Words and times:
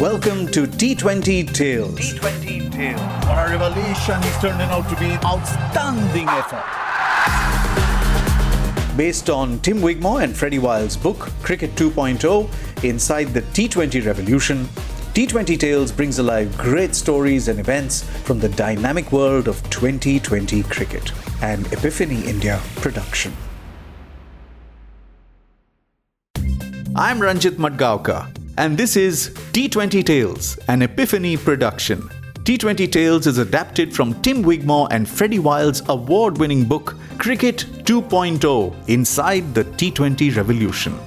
Welcome 0.00 0.48
to 0.48 0.66
T20 0.66 1.54
Tales. 1.54 1.98
T20 1.98 2.70
Tales. 2.70 3.00
What 3.00 3.48
a 3.48 3.56
revelation 3.56 4.22
he's 4.22 4.38
turning 4.40 4.68
out 4.68 4.86
to 4.90 4.96
be. 4.96 5.12
Outstanding 5.24 6.28
effort. 6.28 6.62
Based 8.94 9.30
on 9.30 9.58
Tim 9.60 9.80
Wigmore 9.80 10.22
and 10.22 10.36
Freddie 10.36 10.58
Wilde's 10.58 10.98
book, 10.98 11.30
Cricket 11.42 11.74
2.0 11.76 12.84
Inside 12.84 13.28
the 13.32 13.40
T20 13.40 14.04
Revolution, 14.04 14.64
T20 15.14 15.58
Tales 15.58 15.90
brings 15.92 16.18
alive 16.18 16.54
great 16.58 16.94
stories 16.94 17.48
and 17.48 17.58
events 17.58 18.02
from 18.02 18.38
the 18.38 18.50
dynamic 18.50 19.12
world 19.12 19.48
of 19.48 19.62
2020 19.70 20.62
cricket, 20.64 21.10
an 21.40 21.64
Epiphany 21.72 22.22
India 22.26 22.60
production. 22.76 23.32
I'm 26.94 27.18
Ranjit 27.18 27.56
Madgavkar, 27.56 28.30
and 28.58 28.78
this 28.78 28.96
is 28.96 29.30
T20 29.52 30.04
Tales, 30.04 30.58
an 30.68 30.82
Epiphany 30.82 31.36
production. 31.36 32.08
T20 32.44 32.90
Tales 32.90 33.26
is 33.26 33.38
adapted 33.38 33.94
from 33.94 34.20
Tim 34.22 34.42
Wigmore 34.42 34.88
and 34.90 35.08
Freddie 35.08 35.40
Wilde's 35.40 35.82
award 35.88 36.38
winning 36.38 36.64
book, 36.64 36.96
Cricket 37.18 37.66
2.0 37.84 38.88
Inside 38.88 39.54
the 39.54 39.64
T20 39.64 40.36
Revolution. 40.36 40.98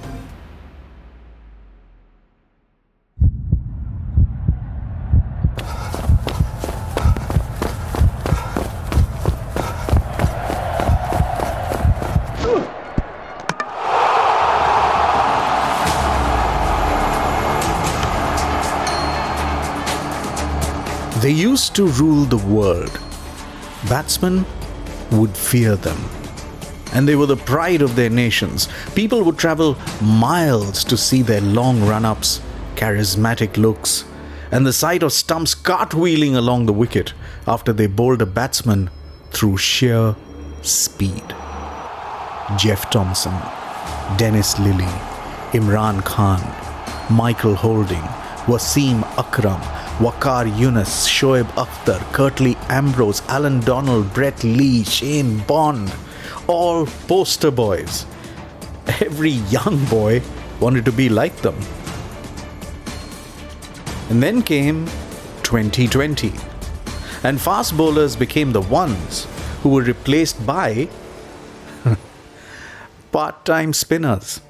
To 21.68 21.86
rule 21.86 22.24
the 22.24 22.38
world. 22.38 22.98
Batsmen 23.88 24.44
would 25.12 25.36
fear 25.36 25.76
them. 25.76 25.98
And 26.92 27.06
they 27.06 27.16
were 27.16 27.26
the 27.26 27.36
pride 27.36 27.82
of 27.82 27.96
their 27.96 28.10
nations. 28.10 28.68
People 28.94 29.22
would 29.24 29.38
travel 29.38 29.76
miles 30.00 30.82
to 30.84 30.96
see 30.96 31.22
their 31.22 31.40
long 31.40 31.86
run 31.86 32.04
ups, 32.04 32.40
charismatic 32.76 33.56
looks, 33.56 34.04
and 34.50 34.66
the 34.66 34.72
sight 34.72 35.02
of 35.02 35.12
stumps 35.12 35.54
cartwheeling 35.54 36.34
along 36.34 36.66
the 36.66 36.72
wicket 36.72 37.12
after 37.46 37.72
they 37.72 37.86
bowled 37.86 38.22
a 38.22 38.26
batsman 38.26 38.90
through 39.30 39.58
sheer 39.58 40.16
speed. 40.62 41.22
Jeff 42.56 42.90
Thomson, 42.90 43.38
Dennis 44.16 44.54
Lillee, 44.54 45.00
Imran 45.52 46.04
Khan, 46.04 46.42
Michael 47.14 47.54
Holding, 47.54 48.02
Wasim 48.46 49.02
Akram, 49.18 49.60
Waqar 50.00 50.50
Younis, 50.58 51.06
Shoaib 51.06 51.44
Akhtar, 51.62 52.00
Curtly 52.14 52.56
Ambrose, 52.70 53.20
Allan 53.28 53.60
Donald, 53.60 54.14
Brett 54.14 54.42
Lee, 54.42 54.82
Shane 54.82 55.40
Bond, 55.40 55.92
all 56.46 56.86
poster 57.06 57.50
boys. 57.50 58.06
Every 59.02 59.32
young 59.52 59.84
boy 59.90 60.22
wanted 60.58 60.86
to 60.86 60.92
be 60.92 61.10
like 61.10 61.36
them. 61.42 61.54
And 64.08 64.22
then 64.22 64.40
came 64.40 64.86
2020. 65.42 66.32
And 67.22 67.38
fast 67.38 67.76
bowlers 67.76 68.16
became 68.16 68.52
the 68.52 68.62
ones 68.62 69.26
who 69.62 69.68
were 69.68 69.82
replaced 69.82 70.46
by 70.46 70.88
part 73.12 73.44
time 73.44 73.74
spinners. 73.74 74.40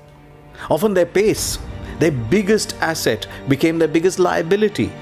Often 0.70 0.94
their 0.94 1.06
pace, 1.06 1.58
their 1.98 2.12
biggest 2.12 2.76
asset, 2.80 3.26
became 3.48 3.80
their 3.80 3.88
biggest 3.88 4.20
liability. 4.20 4.92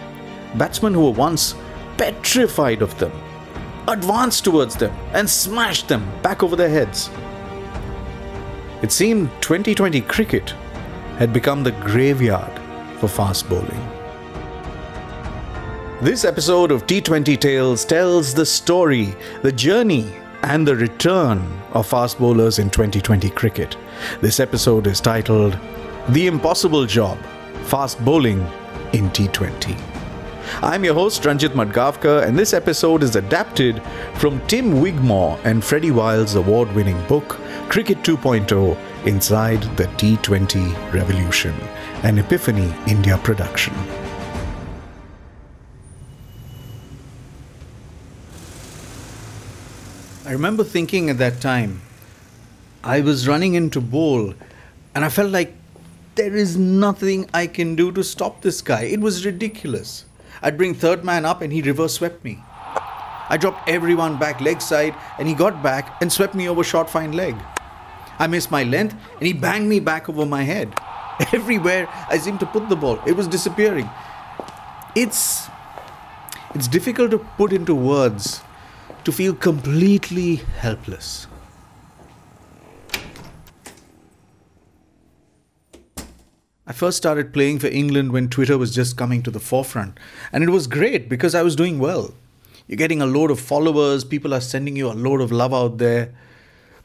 Batsmen 0.55 0.95
who 0.95 1.05
were 1.05 1.11
once 1.11 1.55
petrified 1.97 2.83
of 2.83 2.99
them 2.99 3.13
advanced 3.89 4.45
towards 4.45 4.77
them 4.77 4.95
and 5.13 5.29
smashed 5.29 5.89
them 5.89 6.07
back 6.23 6.43
over 6.43 6.57
their 6.57 6.69
heads. 6.69 7.11
It 8.83 8.93
seemed 8.93 9.31
2020 9.41 10.01
cricket 10.03 10.51
had 11.19 11.33
become 11.33 11.65
the 11.65 11.73
graveyard 11.73 12.53
for 13.01 13.09
fast 13.09 13.49
bowling. 13.49 13.89
This 16.01 16.25
episode 16.25 16.71
of 16.71 16.87
T20 16.87 17.41
Tales 17.41 17.85
tells 17.85 18.33
the 18.33 18.47
story, 18.47 19.17
the 19.43 19.51
journey, 19.51 20.13
and 20.43 20.67
the 20.67 20.77
return 20.77 21.45
of 21.73 21.89
fast 21.89 22.21
bowlers 22.21 22.61
in 22.61 22.71
2020 22.71 23.31
cricket. 23.31 23.77
This 24.21 24.39
episode 24.39 24.87
is 24.87 25.01
titled 25.01 25.59
The 26.11 26.29
Impossible 26.29 26.87
Job 26.87 27.19
Fast 27.65 28.03
Bowling 28.05 28.41
in 28.93 29.11
T20. 29.11 29.98
I'm 30.57 30.85
your 30.85 30.95
host, 30.95 31.25
Ranjit 31.25 31.53
Madgavkar, 31.53 32.27
and 32.27 32.37
this 32.37 32.53
episode 32.53 33.03
is 33.03 33.17
adapted 33.17 33.83
from 34.15 34.45
Tim 34.49 34.81
Wigmore 34.81 35.39
and 35.45 35.63
Freddie 35.63 35.91
Wilde's 35.91 36.35
award 36.35 36.75
winning 36.75 37.01
book, 37.07 37.39
Cricket 37.69 37.99
2.0 37.99 38.77
Inside 39.07 39.63
the 39.77 39.85
T20 39.85 40.93
Revolution, 40.93 41.55
an 42.03 42.19
Epiphany 42.19 42.75
India 42.89 43.19
production. 43.19 43.73
I 50.27 50.33
remember 50.33 50.65
thinking 50.65 51.09
at 51.09 51.19
that 51.19 51.41
time, 51.41 51.83
I 52.83 53.01
was 53.01 53.29
running 53.29 53.55
into 53.55 53.81
bowl, 53.81 54.35
and 54.95 55.05
I 55.05 55.09
felt 55.09 55.31
like 55.31 55.55
there 56.17 56.35
is 56.35 56.57
nothing 56.57 57.31
I 57.33 57.47
can 57.47 57.77
do 57.77 57.93
to 57.93 58.03
stop 58.03 58.43
this 58.43 58.61
guy. 58.61 58.83
It 58.83 59.01
was 59.01 59.25
ridiculous. 59.25 60.05
I'd 60.43 60.57
bring 60.57 60.75
third 60.75 61.05
man 61.05 61.25
up 61.25 61.43
and 61.43 61.53
he 61.53 61.63
reverse 61.63 61.95
swept 61.95 62.25
me. 62.25 62.43
I 63.31 63.37
dropped 63.37 63.69
everyone 63.69 64.19
back 64.19 64.41
leg 64.41 64.61
side 64.61 64.95
and 65.19 65.29
he 65.29 65.35
got 65.35 65.63
back 65.63 66.01
and 66.01 66.13
swept 66.13 66.35
me 66.35 66.49
over 66.49 66.65
short 66.65 66.89
fine 66.89 67.13
leg. 67.13 67.37
I 68.19 68.27
missed 68.27 68.51
my 68.51 68.65
length 68.65 68.95
and 69.19 69.27
he 69.27 69.33
banged 69.33 69.69
me 69.69 69.81
back 69.81 70.09
over 70.09 70.25
my 70.25 70.43
head. 70.43 70.75
Everywhere 71.33 71.89
I 72.09 72.19
seemed 72.19 72.41
to 72.41 72.47
put 72.47 72.69
the 72.69 72.77
ball, 72.77 73.01
it 73.07 73.13
was 73.13 73.29
disappearing. 73.29 73.89
It's 74.95 75.49
it's 76.55 76.67
difficult 76.67 77.11
to 77.11 77.19
put 77.37 77.53
into 77.53 77.75
words 77.75 78.41
to 79.05 79.13
feel 79.13 79.35
completely 79.35 80.37
helpless. 80.37 81.27
I 86.69 86.73
first 86.73 86.99
started 86.99 87.33
playing 87.33 87.61
for 87.61 87.69
England 87.69 88.13
when 88.13 88.29
Twitter 88.29 88.59
was 88.59 88.75
just 88.75 88.99
coming 88.99 89.23
to 89.23 89.31
the 89.31 89.41
forefront. 89.41 89.99
And 90.33 90.45
it 90.45 90.51
was 90.51 90.67
great 90.67 91.09
because 91.09 91.35
I 91.35 91.43
was 91.43 91.57
doing 91.57 91.79
well. 91.79 92.13
You're 92.67 92.77
getting 92.77 93.01
a 93.01 93.07
load 93.07 93.31
of 93.31 93.41
followers, 93.41 94.05
people 94.05 94.35
are 94.35 94.43
sending 94.43 94.77
you 94.77 94.89
a 94.89 94.93
load 94.93 95.23
of 95.23 95.33
love 95.33 95.55
out 95.55 95.79
there. 95.79 96.13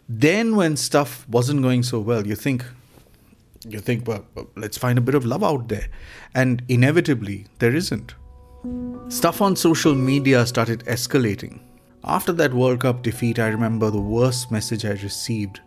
Then 0.07 0.55
when 0.55 0.77
stuff 0.77 1.27
wasn't 1.27 1.61
going 1.61 1.83
so 1.83 1.99
well, 1.99 2.25
you 2.25 2.35
think 2.35 2.63
you 3.67 3.79
think 3.79 4.07
well, 4.07 4.25
let's 4.55 4.77
find 4.77 4.97
a 4.97 5.01
bit 5.01 5.16
of 5.16 5.25
love 5.25 5.43
out 5.43 5.67
there. 5.67 5.89
And 6.33 6.63
inevitably 6.69 7.47
there 7.59 7.75
isn't. 7.75 8.16
Stuff 9.09 9.41
on 9.41 9.57
social 9.57 9.95
media 9.95 10.45
started 10.45 10.85
escalating. 10.85 11.59
After 12.05 12.31
that 12.31 12.53
World 12.53 12.79
Cup 12.79 13.03
defeat, 13.03 13.38
I 13.38 13.49
remember 13.49 13.89
the 13.89 13.99
worst 13.99 14.49
message 14.49 14.85
I 14.85 14.91
received 14.91 15.59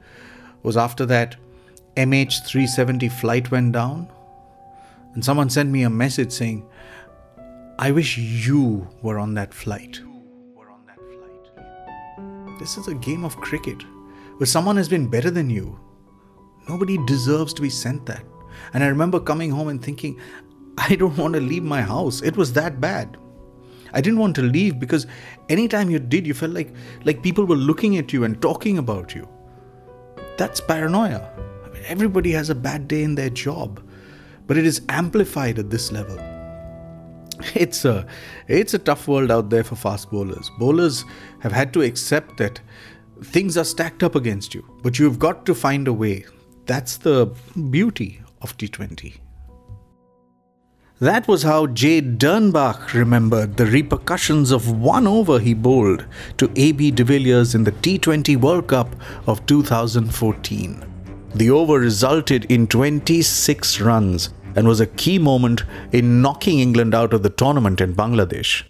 was 0.62 0.78
after 0.78 1.04
that 1.04 1.36
MH370 1.96 3.10
flight 3.10 3.50
went 3.50 3.72
down, 3.72 4.08
and 5.14 5.24
someone 5.24 5.48
sent 5.48 5.70
me 5.70 5.82
a 5.82 5.90
message 5.90 6.30
saying, 6.30 6.68
I 7.78 7.90
wish 7.90 8.18
you 8.18 8.86
were 9.02 9.18
on 9.18 9.34
that 9.34 9.54
flight. 9.54 10.00
This 12.58 12.78
is 12.78 12.88
a 12.88 12.94
game 12.94 13.24
of 13.24 13.36
cricket 13.36 13.82
where 14.38 14.46
someone 14.46 14.76
has 14.76 14.88
been 14.88 15.08
better 15.08 15.30
than 15.30 15.50
you. 15.50 15.78
Nobody 16.68 16.98
deserves 17.06 17.52
to 17.54 17.62
be 17.62 17.70
sent 17.70 18.06
that. 18.06 18.24
And 18.72 18.82
I 18.82 18.88
remember 18.88 19.20
coming 19.20 19.50
home 19.50 19.68
and 19.68 19.82
thinking, 19.82 20.18
I 20.78 20.96
don't 20.96 21.16
want 21.16 21.34
to 21.34 21.40
leave 21.40 21.62
my 21.62 21.82
house. 21.82 22.22
It 22.22 22.36
was 22.36 22.52
that 22.54 22.80
bad. 22.80 23.16
I 23.92 24.00
didn't 24.00 24.18
want 24.18 24.34
to 24.36 24.42
leave 24.42 24.80
because 24.80 25.06
anytime 25.48 25.90
you 25.90 25.98
did, 25.98 26.26
you 26.26 26.34
felt 26.34 26.52
like, 26.52 26.74
like 27.04 27.22
people 27.22 27.44
were 27.44 27.56
looking 27.56 27.98
at 27.98 28.12
you 28.12 28.24
and 28.24 28.40
talking 28.42 28.78
about 28.78 29.14
you. 29.14 29.28
That's 30.36 30.60
paranoia. 30.60 31.35
Everybody 31.86 32.32
has 32.32 32.50
a 32.50 32.54
bad 32.54 32.88
day 32.88 33.02
in 33.04 33.14
their 33.14 33.30
job, 33.30 33.80
but 34.46 34.56
it 34.56 34.66
is 34.66 34.82
amplified 34.88 35.58
at 35.58 35.70
this 35.70 35.92
level. 35.92 36.18
It's 37.54 37.84
a 37.84 38.06
it's 38.48 38.74
a 38.74 38.78
tough 38.78 39.06
world 39.06 39.30
out 39.30 39.50
there 39.50 39.62
for 39.62 39.76
fast 39.76 40.10
bowlers. 40.10 40.50
Bowlers 40.58 41.04
have 41.40 41.52
had 41.52 41.72
to 41.74 41.82
accept 41.82 42.38
that 42.38 42.60
things 43.22 43.58
are 43.58 43.64
stacked 43.64 44.02
up 44.02 44.14
against 44.14 44.54
you, 44.54 44.64
but 44.82 44.98
you've 44.98 45.18
got 45.18 45.44
to 45.46 45.54
find 45.54 45.86
a 45.86 45.92
way. 45.92 46.24
That's 46.64 46.96
the 46.96 47.26
beauty 47.70 48.22
of 48.40 48.56
T20. 48.56 49.18
That 50.98 51.28
was 51.28 51.42
how 51.42 51.66
Jade 51.66 52.18
Dernbach 52.18 52.94
remembered 52.94 53.58
the 53.58 53.66
repercussions 53.66 54.50
of 54.50 54.80
one 54.80 55.06
over 55.06 55.38
he 55.38 55.52
bowled 55.52 56.06
to 56.38 56.50
AB 56.56 56.90
de 56.90 57.04
Villiers 57.04 57.54
in 57.54 57.64
the 57.64 57.72
T20 57.72 58.38
World 58.38 58.66
Cup 58.68 58.96
of 59.26 59.44
2014. 59.44 60.95
The 61.36 61.50
over 61.50 61.78
resulted 61.78 62.46
in 62.46 62.66
26 62.66 63.78
runs 63.82 64.30
and 64.54 64.66
was 64.66 64.80
a 64.80 64.86
key 64.86 65.18
moment 65.18 65.64
in 65.92 66.22
knocking 66.22 66.60
England 66.60 66.94
out 66.94 67.12
of 67.12 67.22
the 67.22 67.28
tournament 67.28 67.82
in 67.82 67.94
Bangladesh. 67.94 68.62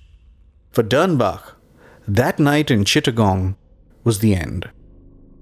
For 0.73 0.83
Dernbach, 0.83 1.53
that 2.09 2.41
night 2.41 2.73
in 2.73 2.83
Chittagong 2.83 3.55
was 4.03 4.19
the 4.19 4.35
end. 4.35 4.69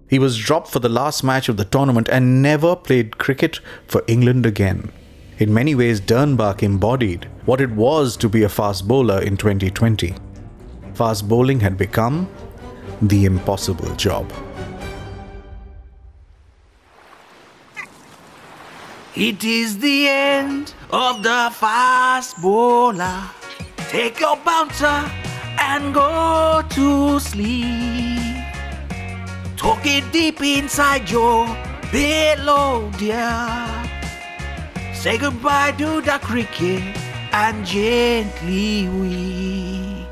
He 0.07 0.19
was 0.19 0.37
dropped 0.37 0.69
for 0.69 0.81
the 0.81 0.91
last 0.91 1.25
match 1.25 1.49
of 1.49 1.57
the 1.57 1.65
tournament 1.65 2.11
and 2.11 2.43
never 2.43 2.77
played 2.77 3.17
cricket 3.17 3.59
for 3.87 4.05
England 4.07 4.45
again. 4.45 4.93
In 5.39 5.55
many 5.55 5.75
ways, 5.75 6.03
Dernbach 6.03 6.63
embodied 6.63 7.27
what 7.47 7.63
it 7.63 7.71
was 7.71 8.19
to 8.19 8.29
be 8.29 8.43
a 8.43 8.51
fast 8.51 8.87
bowler 8.87 9.23
in 9.23 9.39
2020. 9.39 10.15
Fast 10.93 11.27
bowling 11.27 11.61
had 11.61 11.79
become 11.79 12.29
the 13.01 13.25
impossible 13.25 13.95
job. 13.95 14.31
It 19.17 19.45
is 19.45 19.79
the 19.79 20.09
end 20.09 20.75
of 20.91 21.23
the 21.23 21.49
fast 21.53 22.37
bowler. 22.43 23.23
Take 23.89 24.19
your 24.19 24.37
bouncer 24.39 25.09
and 25.61 25.95
go 25.95 26.63
to 26.71 27.21
sleep. 27.21 28.43
Talk 29.57 29.87
it 29.87 30.11
deep 30.11 30.41
inside 30.41 31.09
your 31.09 31.47
pillow, 31.93 32.91
dear. 32.99 33.69
Say 34.93 35.17
goodbye 35.17 35.71
to 35.79 36.01
the 36.01 36.19
cricket 36.21 36.83
and 37.33 37.65
gently 37.65 38.89
weep. 38.89 40.09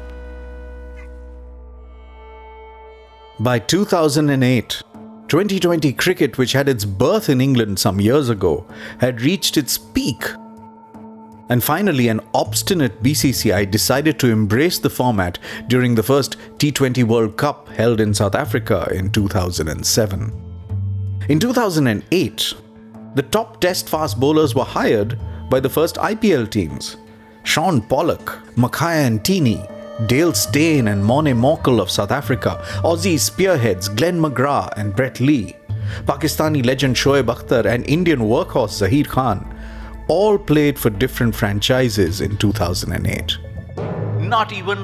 By 3.40 3.58
2008, 3.58 4.82
2020 5.32 5.94
cricket, 5.94 6.36
which 6.36 6.52
had 6.52 6.68
its 6.68 6.84
birth 6.84 7.30
in 7.30 7.40
England 7.40 7.78
some 7.78 7.98
years 7.98 8.28
ago, 8.28 8.66
had 8.98 9.22
reached 9.22 9.56
its 9.56 9.78
peak. 9.78 10.24
And 11.48 11.64
finally, 11.64 12.08
an 12.08 12.20
obstinate 12.34 13.02
BCCI 13.02 13.70
decided 13.70 14.18
to 14.18 14.30
embrace 14.30 14.78
the 14.78 14.90
format 14.90 15.38
during 15.68 15.94
the 15.94 16.02
first 16.02 16.36
T20 16.58 17.04
World 17.04 17.38
Cup 17.38 17.66
held 17.70 17.98
in 17.98 18.12
South 18.12 18.34
Africa 18.34 18.86
in 18.92 19.10
2007. 19.10 20.32
In 21.30 21.40
2008, 21.40 22.54
the 23.14 23.22
top 23.22 23.58
test 23.58 23.88
fast 23.88 24.20
bowlers 24.20 24.54
were 24.54 24.64
hired 24.64 25.18
by 25.48 25.60
the 25.60 25.70
first 25.70 25.96
IPL 25.96 26.50
teams. 26.50 26.98
Shaun 27.44 27.80
Pollock, 27.80 28.38
Makhaya 28.56 29.18
Ntini, 29.18 29.66
Dale 30.06 30.32
Steyn 30.32 30.88
and 30.88 31.04
Morne 31.04 31.34
Morkel 31.34 31.80
of 31.80 31.90
South 31.90 32.10
Africa, 32.10 32.62
Aussie 32.82 33.18
spearheads 33.18 33.88
Glenn 33.88 34.20
McGrath 34.20 34.72
and 34.76 34.96
Brett 34.96 35.20
Lee, 35.20 35.56
Pakistani 36.04 36.64
legend 36.64 36.96
Shoaib 36.96 37.26
Akhtar 37.26 37.66
and 37.66 37.86
Indian 37.86 38.20
workhorse 38.20 38.80
Zaheer 38.80 39.06
Khan 39.06 39.54
all 40.08 40.38
played 40.38 40.78
for 40.78 40.90
different 40.90 41.34
franchises 41.34 42.20
in 42.20 42.36
2008. 42.38 43.38
Not 44.20 44.52
even 44.52 44.78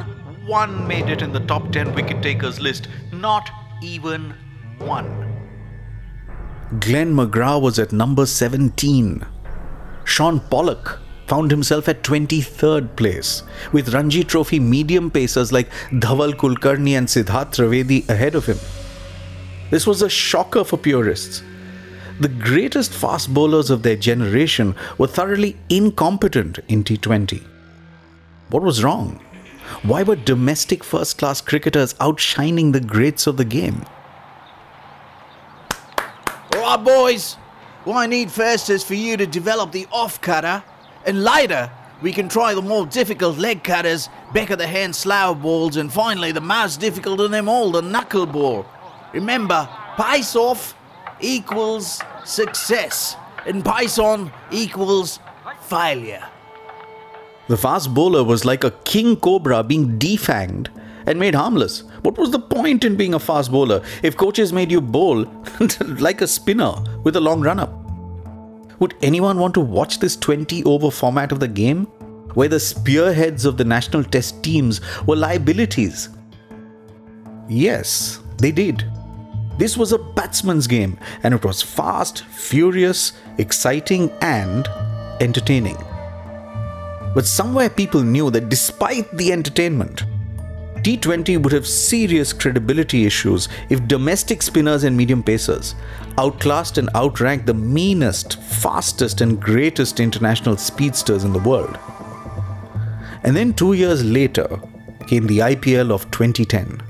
one 0.47 0.87
made 0.87 1.09
it 1.09 1.23
in 1.23 1.33
the 1.33 1.41
top 1.41 1.71
10 1.73 1.95
wicket 1.95 2.23
takers 2.23 2.61
list. 2.61 2.89
Not 3.13 3.51
even 3.83 4.35
one. 4.79 5.25
Glenn 6.81 7.15
McGrath 7.15 7.63
was 7.63 7.79
at 7.79 7.93
number 7.93 8.27
17. 8.27 9.27
Shaun 10.05 10.41
Pollock 10.41 11.01
found 11.29 11.51
himself 11.51 11.89
at 11.89 12.03
23rd 12.03 12.97
place, 12.97 13.43
with 13.73 13.93
Ranji 13.93 14.25
Trophy 14.25 14.59
medium 14.59 15.11
pacers 15.11 15.53
like 15.53 15.71
Dhaval 15.91 16.33
Kulkarni 16.33 16.97
and 16.97 17.07
Siddharth 17.07 17.55
Trivedi 17.55 18.09
ahead 18.09 18.35
of 18.35 18.47
him. 18.47 18.59
This 19.71 19.87
was 19.87 20.01
a 20.01 20.09
shocker 20.09 20.65
for 20.65 20.79
purists. 20.79 21.43
The 22.21 22.29
greatest 22.29 22.93
fast 22.93 23.33
bowlers 23.33 23.71
of 23.71 23.83
their 23.83 23.95
generation 23.95 24.75
were 24.97 25.07
thoroughly 25.07 25.57
incompetent 25.69 26.59
in 26.67 26.83
T20. 26.83 27.45
What 28.49 28.63
was 28.63 28.83
wrong? 28.83 29.21
Why 29.83 30.03
were 30.03 30.17
domestic 30.17 30.83
first 30.83 31.19
class 31.19 31.43
cricketers 31.43 31.95
outshining 32.01 32.73
the 32.73 32.81
greats 32.81 33.27
of 33.27 33.37
the 33.37 33.45
game? 33.45 33.85
All 36.55 36.63
right, 36.63 36.83
boys. 36.83 37.35
What 37.85 37.99
I 37.99 38.07
need 38.07 38.31
first 38.31 38.71
is 38.71 38.83
for 38.83 38.95
you 38.95 39.17
to 39.17 39.27
develop 39.27 39.73
the 39.73 39.87
off 39.93 40.21
cutter, 40.21 40.63
and 41.09 41.25
later 41.25 41.71
we 42.03 42.13
can 42.13 42.29
try 42.29 42.55
the 42.55 42.61
more 42.61 42.87
difficult 42.87 43.39
leg 43.39 43.65
cutters, 43.65 44.11
back 44.35 44.51
of 44.51 44.59
the 44.59 44.67
hand 44.67 44.95
slow 44.95 45.35
balls, 45.35 45.77
and 45.77 45.91
finally 45.91 46.33
the 46.33 46.41
most 46.41 46.81
difficult 46.81 47.19
of 47.19 47.31
them 47.31 47.49
all, 47.49 47.73
the 47.73 47.81
knuckleball. 47.81 48.67
Remember, 49.15 49.67
pace 49.97 50.37
off 50.37 50.77
equals 51.21 52.01
success, 52.25 53.17
and 53.47 53.65
pace 53.65 53.99
on 53.99 54.31
equals 54.51 55.19
failure. 55.63 56.25
The 57.49 57.57
fast 57.57 57.95
bowler 57.95 58.23
was 58.23 58.45
like 58.45 58.63
a 58.63 58.71
king 58.85 59.17
cobra 59.17 59.65
being 59.65 59.99
defanged 59.99 60.69
and 61.07 61.19
made 61.19 61.35
harmless. 61.35 61.85
What 62.03 62.19
was 62.19 62.31
the 62.31 62.39
point 62.39 62.85
in 62.85 62.97
being 62.97 63.15
a 63.15 63.19
fast 63.19 63.51
bowler 63.51 63.83
if 64.03 64.15
coaches 64.15 64.53
made 64.53 64.71
you 64.71 64.83
bowl 64.83 65.25
like 65.81 66.21
a 66.21 66.27
spinner 66.27 66.75
with 67.03 67.17
a 67.17 67.21
long 67.21 67.41
run 67.41 67.59
up? 67.59 67.88
Would 68.79 68.95
anyone 69.03 69.39
want 69.39 69.55
to 69.55 69.61
watch 69.61 69.99
this 69.99 70.17
20 70.17 70.65
over 70.65 70.91
format 70.91 71.33
of 71.33 71.41
the 71.41 71.49
game 71.49 71.87
where 72.35 72.49
the 72.49 72.61
spearheads 72.61 73.45
of 73.45 73.57
the 73.57 73.65
national 73.65 74.05
test 74.05 74.43
teams 74.43 74.81
were 75.07 75.17
liabilities? 75.17 76.09
Yes, 77.49 78.21
they 78.37 78.53
did. 78.53 78.85
This 79.59 79.77
was 79.77 79.93
a 79.93 79.99
batsman's 79.99 80.69
game, 80.69 80.97
and 81.25 81.35
it 81.35 81.45
was 81.45 81.63
fast, 81.63 82.25
furious, 82.27 83.15
exciting, 83.39 84.11
and 84.21 84.69
entertaining. 85.21 85.77
But 87.15 87.27
somewhere 87.27 87.69
people 87.69 88.03
knew 88.03 88.31
that 88.31 88.49
despite 88.49 89.11
the 89.17 89.33
entertainment, 89.33 90.05
T20 90.83 91.43
would 91.43 91.53
have 91.53 91.67
serious 91.67 92.33
credibility 92.33 93.05
issues 93.05 93.49
if 93.69 93.87
domestic 93.89 94.43
spinners 94.43 94.85
and 94.85 94.97
medium 94.97 95.23
pacers 95.23 95.75
outclassed 96.17 96.79
and 96.79 96.89
outranked 96.95 97.47
the 97.47 97.55
meanest, 97.55 98.41
fastest, 98.41 99.21
and 99.21 99.41
greatest 99.41 100.01
international 100.01 100.57
speedsters 100.57 101.25
in 101.25 101.33
the 101.33 101.39
world. 101.39 101.79
And 103.25 103.37
then 103.37 103.55
two 103.55 103.73
years 103.73 104.05
later 104.05 104.61
came 105.07 105.27
the 105.27 105.39
IPL 105.39 105.91
of 105.91 106.11
2010. 106.11 106.81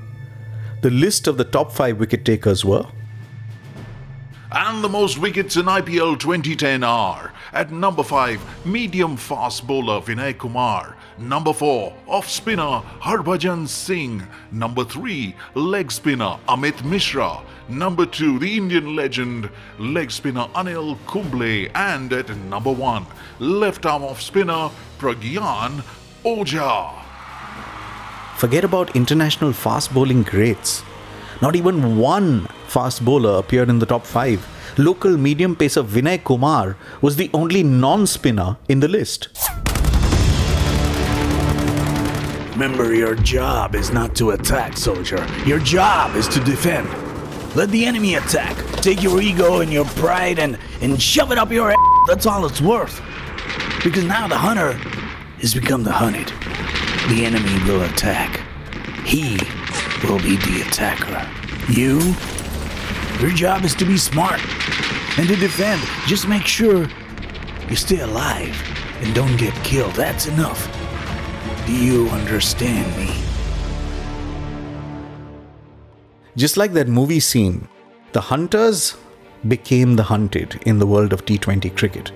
The 0.83 0.91
list 0.91 1.27
of 1.27 1.37
the 1.37 1.45
top 1.45 1.73
five 1.73 1.99
wicket 1.99 2.25
takers 2.25 2.65
were 2.65 2.87
And 4.51 4.83
the 4.83 4.89
most 4.89 5.19
wickets 5.19 5.57
in 5.57 5.67
IPL 5.67 6.19
2010 6.19 6.83
are 6.83 7.35
at 7.53 7.71
number 7.71 8.03
5, 8.03 8.65
medium 8.65 9.15
fast 9.19 9.67
bowler 9.67 10.01
Vinay 10.01 10.39
Kumar. 10.39 10.97
Number 11.19 11.53
4, 11.53 11.93
off 12.07 12.27
spinner 12.31 12.83
Harbhajan 12.99 13.69
Singh. 13.69 14.27
Number 14.51 14.85
3, 14.85 15.35
leg 15.55 15.93
spinner 15.93 16.39
Amit 16.49 16.83
Mishra. 16.83 17.43
Number 17.69 18.07
2, 18.07 18.39
the 18.39 18.57
Indian 18.57 18.97
legend 18.97 19.51
leg 19.79 20.11
spinner 20.11 20.47
Anil 20.55 20.97
Kumble. 21.07 21.69
And 21.75 22.11
at 22.15 22.35
number 22.35 22.73
1, 22.73 23.05
left 23.41 23.85
arm 23.85 24.03
off 24.03 24.23
spinner 24.23 24.71
Pragyan 24.99 25.83
Oja. 26.25 26.95
Forget 28.39 28.65
about 28.65 28.97
international 28.97 29.53
fast 29.53 29.93
bowling 29.93 30.23
greats. 30.23 30.83
Not 31.43 31.55
even 31.55 31.99
one 31.99 32.49
fast 32.69 33.05
bowler 33.05 33.39
appeared 33.39 33.71
in 33.71 33.79
the 33.79 33.87
top 33.87 34.05
five. 34.07 34.47
Local 34.79 35.17
medium 35.17 35.57
pacer 35.57 35.83
Vinay 35.83 36.23
Kumar 36.23 36.77
was 37.01 37.17
the 37.17 37.31
only 37.35 37.63
non 37.63 38.07
spinner 38.07 38.57
in 38.69 38.81
the 38.81 38.89
list. 38.89 39.29
Remember, 42.53 42.93
your 42.93 43.15
job 43.15 43.75
is 43.75 43.93
not 43.93 44.17
to 44.17 44.31
attack, 44.31 44.77
soldier. 44.77 45.25
Your 45.47 45.61
job 45.61 46.17
is 46.17 46.27
to 46.29 46.41
defend. 46.41 46.89
Let 47.55 47.71
the 47.71 47.85
enemy 47.87 48.17
attack. 48.17 48.57
Take 48.83 49.03
your 49.03 49.21
ego 49.23 49.61
and 49.61 49.73
your 49.73 49.85
pride 49.85 50.39
and, 50.39 50.59
and 50.81 51.01
shove 51.01 51.33
it 51.33 51.39
up 51.39 51.51
your 51.51 51.71
ass. 51.71 51.77
That's 52.09 52.27
all 52.27 52.47
it's 52.47 52.61
worth. 52.61 53.01
Because 53.85 54.05
now 54.05 54.27
the 54.27 54.37
hunter 54.37 54.73
has 55.41 55.55
become 55.55 55.85
the 55.85 55.93
hunted. 55.93 56.29
The 57.09 57.25
enemy 57.25 57.63
will 57.65 57.83
attack. 57.83 58.41
He 59.05 59.39
will 60.03 60.19
be 60.19 60.37
the 60.37 60.65
attacker. 60.67 61.29
You, 61.73 61.99
your 63.21 63.31
job 63.33 63.65
is 63.65 63.75
to 63.75 63.85
be 63.85 63.97
smart 63.97 64.41
and 65.19 65.27
to 65.29 65.37
defend. 65.37 65.83
Just 66.07 66.29
make 66.29 66.45
sure 66.47 66.87
you 67.69 67.77
stay 67.77 68.01
alive 68.01 68.57
and 69.01 69.15
don't 69.15 69.37
get 69.37 69.53
killed. 69.65 69.95
That's 69.95 70.27
enough. 70.27 70.67
Do 71.67 71.73
you 71.73 72.09
understand 72.11 72.97
me? 72.97 73.13
Just 76.37 76.57
like 76.57 76.73
that 76.75 76.87
movie 76.87 77.21
scene, 77.21 77.67
the 78.13 78.21
hunters 78.21 78.97
became 79.49 79.97
the 79.97 80.05
hunted 80.05 80.63
in 80.67 80.79
the 80.79 80.87
world 80.87 81.13
of 81.13 81.25
T20 81.25 81.77
cricket. 81.77 82.13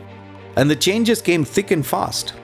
And 0.57 0.71
the 0.71 0.77
changes 0.77 1.21
came 1.21 1.45
thick 1.45 1.73
and 1.73 1.85
fast. 1.85 2.35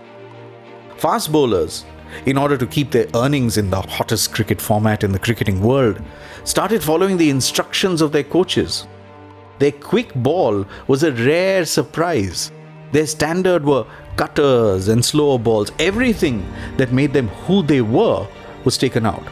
Fast 0.97 1.31
bowlers, 1.31 1.85
in 2.27 2.39
order 2.39 2.57
to 2.57 2.67
keep 2.67 2.91
their 2.91 3.07
earnings 3.15 3.57
in 3.57 3.71
the 3.71 3.81
hottest 3.81 4.33
cricket 4.33 4.61
format 4.61 5.05
in 5.05 5.13
the 5.13 5.19
cricketing 5.19 5.61
world, 5.61 6.01
started 6.45 6.83
following 6.83 7.17
the 7.17 7.31
instructions 7.31 8.01
of 8.01 8.13
their 8.13 8.25
coaches. 8.25 8.87
Their 9.59 9.73
quick 9.73 10.15
ball 10.15 10.67
was 10.87 11.03
a 11.03 11.13
rare 11.13 11.65
surprise. 11.65 12.53
Their 12.93 13.07
standard 13.07 13.65
were 13.65 13.87
cutters 14.17 14.89
and 14.89 15.05
slower 15.05 15.39
balls. 15.39 15.73
Everything 15.79 16.47
that 16.77 16.93
made 16.93 17.13
them 17.13 17.29
who 17.29 17.63
they 17.63 17.81
were 17.81 18.27
was 18.65 18.79
taken 18.79 19.05
out. 19.05 19.27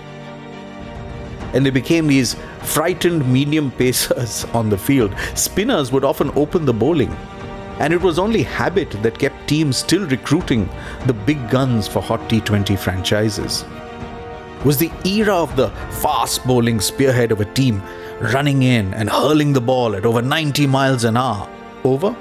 And 1.54 1.64
they 1.64 1.71
became 1.71 2.06
these 2.06 2.37
frightened 2.62 3.30
medium 3.33 3.71
pacers 3.78 4.45
on 4.47 4.68
the 4.68 4.78
field. 4.78 5.14
Spinners 5.35 5.92
would 5.92 6.04
often 6.04 6.30
open 6.35 6.64
the 6.64 6.75
bowling. 6.75 7.16
And 7.78 7.92
it 7.92 8.00
was 8.00 8.18
only 8.18 8.42
habit 8.42 8.90
that 9.02 9.18
kept 9.18 9.49
teams 9.49 9.76
still 9.76 10.06
recruiting 10.06 10.68
the 11.06 11.12
big 11.12 11.50
guns 11.50 11.87
for 11.87 12.00
hot 12.00 12.21
T20 12.30 12.78
franchises. 12.78 13.64
Was 14.64 14.78
the 14.78 14.90
era 15.04 15.35
of 15.35 15.54
the 15.56 15.68
fast 16.02 16.45
bowling 16.47 16.80
spearhead 16.80 17.33
of 17.33 17.40
a 17.40 17.45
team 17.45 17.83
running 18.21 18.62
in 18.62 18.95
and 18.95 19.11
hurling 19.11 19.52
the 19.52 19.61
ball 19.61 19.95
at 19.95 20.06
over 20.06 20.23
90 20.23 20.66
miles 20.66 21.04
an 21.04 21.16
hour 21.16 21.49
over? 21.85 22.16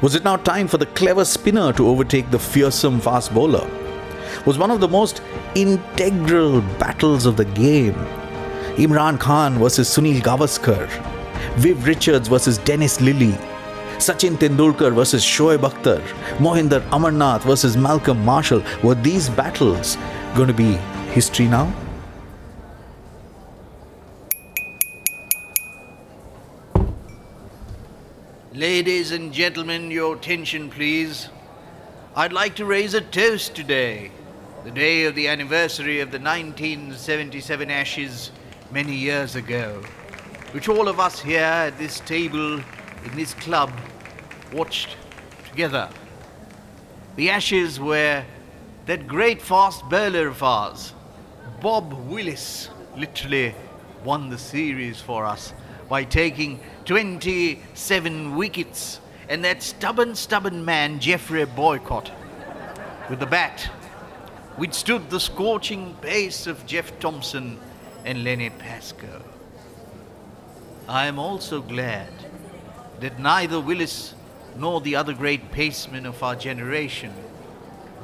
Was 0.00 0.14
it 0.14 0.24
now 0.24 0.36
time 0.36 0.68
for 0.68 0.78
the 0.78 0.86
clever 0.86 1.24
spinner 1.24 1.72
to 1.74 1.86
overtake 1.86 2.30
the 2.30 2.38
fearsome 2.38 3.00
fast 3.00 3.34
bowler? 3.34 3.68
Was 4.46 4.56
one 4.56 4.70
of 4.70 4.80
the 4.80 4.88
most 4.88 5.20
integral 5.54 6.60
battles 6.78 7.26
of 7.26 7.36
the 7.36 7.44
game 7.44 7.94
Imran 8.76 9.18
Khan 9.18 9.58
versus 9.58 9.90
Sunil 9.94 10.22
Gavaskar, 10.22 10.88
Viv 11.56 11.86
Richards 11.86 12.28
versus 12.28 12.56
Dennis 12.58 12.98
Lillee, 12.98 13.36
Sachin 14.00 14.36
Tendulkar 14.38 14.94
versus 14.94 15.22
Shoaib 15.22 15.58
Akhtar, 15.58 16.00
Mohinder 16.38 16.80
Amarnath 16.88 17.42
versus 17.42 17.76
Malcolm 17.76 18.24
Marshall. 18.24 18.62
Were 18.82 18.94
these 18.94 19.28
battles 19.28 19.98
going 20.34 20.48
to 20.48 20.54
be 20.54 20.72
history 21.12 21.46
now? 21.46 21.70
Ladies 28.54 29.12
and 29.12 29.34
gentlemen, 29.34 29.90
your 29.90 30.16
attention, 30.16 30.70
please. 30.70 31.28
I'd 32.16 32.32
like 32.32 32.56
to 32.56 32.64
raise 32.64 32.94
a 32.94 33.02
toast 33.02 33.54
today, 33.54 34.10
the 34.64 34.70
day 34.70 35.04
of 35.04 35.14
the 35.14 35.28
anniversary 35.28 36.00
of 36.00 36.10
the 36.10 36.18
1977 36.18 37.70
Ashes 37.70 38.32
many 38.70 38.94
years 38.94 39.36
ago, 39.36 39.82
which 40.52 40.70
all 40.70 40.88
of 40.88 40.98
us 40.98 41.20
here 41.20 41.40
at 41.40 41.78
this 41.78 42.00
table, 42.00 42.54
in 42.54 43.16
this 43.16 43.34
club, 43.34 43.70
watched 44.52 44.96
together. 45.48 45.88
The 47.16 47.30
Ashes 47.30 47.78
were 47.78 48.24
that 48.86 49.06
great 49.06 49.42
fast 49.42 49.88
bowler 49.88 50.28
of 50.28 50.42
ours, 50.42 50.94
Bob 51.60 51.92
Willis, 52.08 52.70
literally 52.96 53.54
won 54.04 54.30
the 54.30 54.38
series 54.38 55.00
for 55.00 55.24
us 55.24 55.52
by 55.88 56.04
taking 56.04 56.60
27 56.86 58.36
wickets, 58.36 59.00
and 59.28 59.44
that 59.44 59.62
stubborn, 59.62 60.14
stubborn 60.14 60.64
man, 60.64 60.98
Geoffrey 61.00 61.44
Boycott, 61.44 62.10
with 63.08 63.20
the 63.20 63.26
bat, 63.26 63.68
withstood 64.56 65.10
the 65.10 65.20
scorching 65.20 65.94
pace 66.00 66.46
of 66.46 66.64
Jeff 66.66 66.98
Thomson 67.00 67.58
and 68.04 68.24
Lenny 68.24 68.50
Pascoe. 68.50 69.22
I 70.88 71.06
am 71.06 71.18
also 71.18 71.60
glad 71.60 72.08
that 73.00 73.18
neither 73.18 73.60
Willis 73.60 74.14
nor 74.56 74.80
the 74.80 74.96
other 74.96 75.12
great 75.12 75.50
pacemen 75.50 76.06
of 76.06 76.22
our 76.22 76.36
generation, 76.36 77.12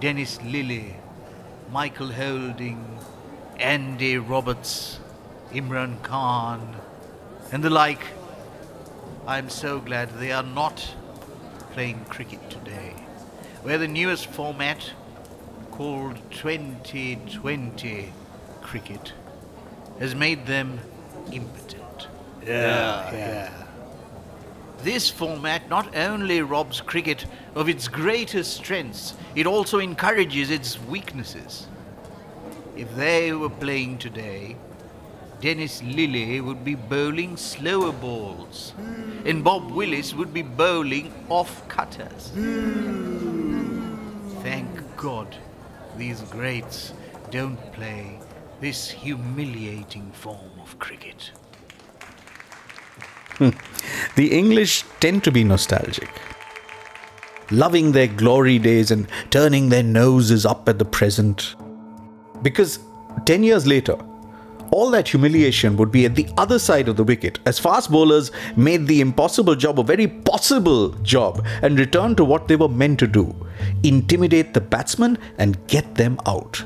Dennis 0.00 0.38
Lillee, 0.38 0.94
Michael 1.70 2.12
Holding, 2.12 2.98
Andy 3.58 4.18
Roberts, 4.18 4.98
Imran 5.52 6.02
Khan, 6.02 6.76
and 7.52 7.62
the 7.62 7.70
like, 7.70 8.02
I'm 9.26 9.48
so 9.48 9.80
glad 9.80 10.10
they 10.18 10.32
are 10.32 10.42
not 10.42 10.94
playing 11.72 12.04
cricket 12.06 12.50
today, 12.50 12.94
where 13.62 13.78
the 13.78 13.88
newest 13.88 14.26
format, 14.26 14.92
called 15.70 16.18
2020 16.30 18.12
cricket, 18.62 19.12
has 19.98 20.14
made 20.14 20.46
them 20.46 20.78
impotent. 21.32 22.08
Yeah, 22.44 23.12
yeah. 23.12 23.65
This 24.82 25.10
format 25.10 25.68
not 25.68 25.96
only 25.96 26.42
robs 26.42 26.80
cricket 26.80 27.26
of 27.54 27.68
its 27.68 27.88
greatest 27.88 28.54
strengths, 28.56 29.14
it 29.34 29.46
also 29.46 29.78
encourages 29.78 30.50
its 30.50 30.80
weaknesses. 30.82 31.66
If 32.76 32.94
they 32.94 33.32
were 33.32 33.50
playing 33.50 33.98
today, 33.98 34.56
Dennis 35.40 35.82
Lillee 35.82 36.40
would 36.42 36.64
be 36.64 36.74
bowling 36.74 37.36
slower 37.36 37.92
balls, 37.92 38.72
and 39.24 39.42
Bob 39.42 39.70
Willis 39.70 40.14
would 40.14 40.32
be 40.32 40.42
bowling 40.42 41.12
off 41.28 41.66
cutters. 41.68 42.32
Thank 44.42 44.96
God 44.96 45.36
these 45.96 46.20
greats 46.22 46.92
don't 47.30 47.58
play 47.72 48.18
this 48.60 48.88
humiliating 48.88 50.10
form 50.12 50.60
of 50.62 50.78
cricket. 50.78 51.32
The 54.16 54.32
English 54.32 54.84
tend 55.00 55.22
to 55.24 55.32
be 55.32 55.44
nostalgic, 55.44 56.10
loving 57.50 57.92
their 57.92 58.06
glory 58.06 58.58
days 58.58 58.90
and 58.90 59.06
turning 59.30 59.68
their 59.68 59.82
noses 59.82 60.46
up 60.46 60.68
at 60.68 60.78
the 60.78 60.84
present. 60.84 61.54
Because 62.42 62.78
10 63.26 63.42
years 63.42 63.66
later, 63.66 63.96
all 64.70 64.90
that 64.90 65.08
humiliation 65.08 65.76
would 65.76 65.92
be 65.92 66.04
at 66.06 66.14
the 66.14 66.28
other 66.36 66.58
side 66.58 66.88
of 66.88 66.96
the 66.96 67.04
wicket 67.04 67.38
as 67.46 67.58
fast 67.58 67.90
bowlers 67.90 68.32
made 68.56 68.86
the 68.86 69.00
impossible 69.00 69.54
job 69.54 69.78
a 69.78 69.84
very 69.84 70.08
possible 70.08 70.88
job 71.02 71.46
and 71.62 71.78
returned 71.78 72.16
to 72.16 72.24
what 72.24 72.48
they 72.48 72.56
were 72.56 72.68
meant 72.68 72.98
to 72.98 73.06
do 73.06 73.34
intimidate 73.84 74.52
the 74.52 74.60
batsmen 74.60 75.16
and 75.38 75.66
get 75.68 75.94
them 75.94 76.18
out. 76.26 76.62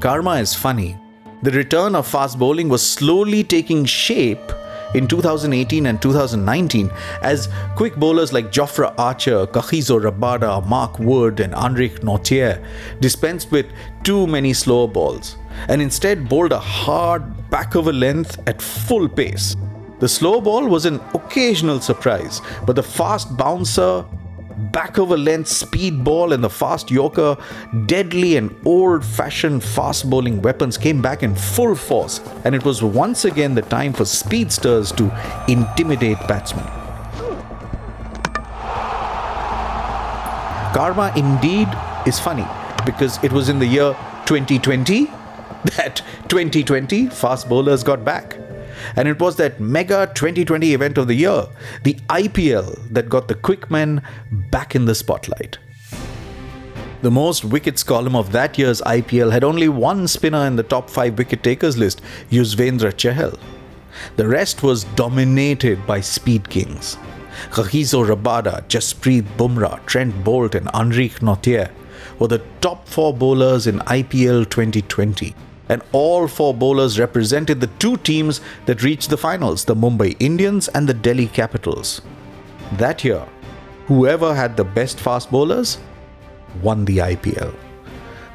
Karma 0.00 0.36
is 0.36 0.54
funny. 0.54 0.96
The 1.42 1.50
return 1.50 1.94
of 1.94 2.06
fast 2.06 2.38
bowling 2.38 2.68
was 2.68 2.84
slowly 2.84 3.44
taking 3.44 3.84
shape 3.84 4.52
in 4.94 5.06
2018 5.06 5.86
and 5.86 6.00
2019 6.00 6.90
as 7.22 7.48
quick 7.76 7.96
bowlers 7.96 8.32
like 8.32 8.52
Jofra 8.52 8.94
Archer, 8.98 9.46
Kagiso 9.46 10.00
Rabada, 10.00 10.66
Mark 10.66 10.98
Wood, 10.98 11.40
and 11.40 11.52
Anrich 11.52 12.00
Nortje 12.00 12.64
dispensed 13.00 13.50
with 13.50 13.66
too 14.02 14.26
many 14.26 14.52
slower 14.52 14.88
balls 14.88 15.36
and 15.68 15.80
instead 15.80 16.28
bowled 16.28 16.52
a 16.52 16.58
hard 16.58 17.50
back 17.50 17.76
over 17.76 17.92
length 17.92 18.38
at 18.46 18.60
full 18.60 19.08
pace. 19.08 19.56
The 20.00 20.08
slow 20.08 20.40
ball 20.40 20.66
was 20.66 20.84
an 20.84 21.00
occasional 21.14 21.80
surprise, 21.80 22.40
but 22.66 22.74
the 22.74 22.82
fast 22.82 23.36
bouncer, 23.36 24.04
back 24.70 24.98
over 24.98 25.16
length 25.16 25.48
speed 25.48 26.04
ball, 26.04 26.32
and 26.32 26.44
the 26.44 26.50
fast 26.50 26.90
yorker, 26.90 27.36
deadly 27.86 28.36
and 28.36 28.54
old 28.64 29.04
fashioned 29.04 29.62
fast 29.62 30.08
bowling 30.08 30.40
weapons 30.42 30.78
came 30.78 31.02
back 31.02 31.22
in 31.22 31.34
full 31.34 31.74
force, 31.74 32.20
and 32.44 32.54
it 32.54 32.64
was 32.64 32.82
once 32.82 33.24
again 33.24 33.54
the 33.54 33.62
time 33.62 33.92
for 33.92 34.04
speedsters 34.04 34.92
to 34.92 35.04
intimidate 35.48 36.18
batsmen. 36.28 36.64
Karma 40.74 41.12
indeed 41.16 41.68
is 42.06 42.18
funny 42.18 42.46
because 42.86 43.22
it 43.22 43.30
was 43.32 43.48
in 43.48 43.58
the 43.58 43.66
year 43.66 43.94
2020 44.26 45.04
that 45.76 46.02
2020 46.28 47.08
fast 47.08 47.48
bowlers 47.48 47.82
got 47.82 48.04
back. 48.04 48.38
And 48.96 49.08
it 49.08 49.20
was 49.20 49.36
that 49.36 49.60
mega 49.60 50.10
2020 50.14 50.74
event 50.74 50.98
of 50.98 51.08
the 51.08 51.14
year, 51.14 51.46
the 51.82 51.94
IPL, 52.08 52.88
that 52.90 53.08
got 53.08 53.28
the 53.28 53.34
quick 53.34 53.70
men 53.70 54.02
back 54.30 54.74
in 54.74 54.84
the 54.84 54.94
spotlight. 54.94 55.58
The 57.02 57.10
most 57.10 57.44
wickets 57.44 57.82
column 57.82 58.14
of 58.14 58.30
that 58.30 58.58
year's 58.58 58.80
IPL 58.82 59.32
had 59.32 59.42
only 59.42 59.68
one 59.68 60.06
spinner 60.06 60.46
in 60.46 60.54
the 60.54 60.62
top 60.62 60.88
5 60.88 61.18
wicket 61.18 61.42
takers 61.42 61.76
list, 61.76 62.00
Yuzvendra 62.30 62.92
Chahal. 62.92 63.38
The 64.16 64.28
rest 64.28 64.62
was 64.62 64.84
dominated 64.84 65.84
by 65.86 66.00
speed 66.00 66.48
kings. 66.48 66.96
Kagiso 67.50 68.06
Rabada, 68.06 68.62
Jasprit 68.68 69.24
Bumrah, 69.36 69.84
Trent 69.86 70.14
Boult, 70.22 70.54
and 70.54 70.66
Anrich 70.68 71.18
Nortje 71.18 71.70
were 72.18 72.28
the 72.28 72.42
top 72.60 72.86
four 72.86 73.12
bowlers 73.12 73.66
in 73.66 73.80
IPL 73.80 74.48
2020 74.48 75.34
and 75.68 75.82
all 75.92 76.26
four 76.26 76.52
bowlers 76.54 76.98
represented 76.98 77.60
the 77.60 77.70
two 77.78 77.96
teams 77.98 78.40
that 78.66 78.82
reached 78.82 79.10
the 79.10 79.16
finals 79.16 79.64
the 79.64 79.74
Mumbai 79.74 80.16
Indians 80.20 80.68
and 80.68 80.88
the 80.88 80.94
Delhi 80.94 81.26
Capitals. 81.26 82.02
That 82.78 83.04
year, 83.04 83.26
whoever 83.86 84.34
had 84.34 84.56
the 84.56 84.64
best 84.64 85.00
fast 85.00 85.30
bowlers 85.30 85.78
won 86.62 86.84
the 86.84 86.98
IPL. 86.98 87.54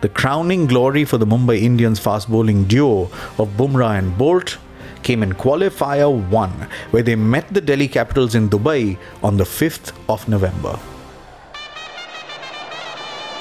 The 0.02 0.10
crowning 0.10 0.68
glory 0.68 1.06
for 1.06 1.18
the 1.18 1.26
Mumbai 1.26 1.62
Indians 1.62 2.00
fast 2.00 2.30
bowling 2.30 2.66
duo 2.66 3.10
of 3.40 3.50
Bumrah 3.58 3.98
and 3.98 4.16
Boult 4.18 4.58
came 5.04 5.24
in 5.24 5.34
qualifier 5.34 6.12
1 6.30 6.52
where 6.92 7.04
they 7.04 7.16
met 7.16 7.52
the 7.54 7.62
Delhi 7.62 7.88
Capitals 7.88 8.36
in 8.36 8.50
Dubai 8.50 8.98
on 9.24 9.38
the 9.38 9.44
5th 9.44 9.94
of 10.08 10.28
November. 10.28 10.78